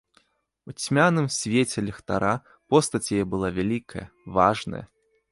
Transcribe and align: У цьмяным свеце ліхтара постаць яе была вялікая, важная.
У 0.71 0.73
цьмяным 0.83 1.25
свеце 1.35 1.79
ліхтара 1.89 2.31
постаць 2.73 3.11
яе 3.17 3.25
была 3.33 3.51
вялікая, 3.57 4.07
важная. 4.39 4.81